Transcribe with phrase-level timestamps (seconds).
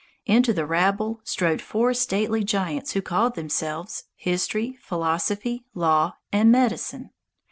[0.25, 7.11] Into the rabble strode four stately giants who called themselves History, Philosophy, Law, and Medicine.